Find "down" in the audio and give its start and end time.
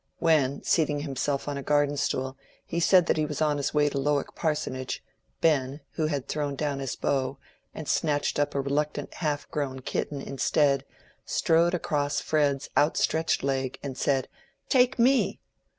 6.55-6.79